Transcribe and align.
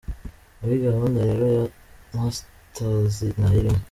Muri 0.59 0.75
gahunda 0.85 1.19
rero 1.29 1.43
iya 1.53 1.65
masters 2.15 3.15
ntayirimo. 3.37 3.79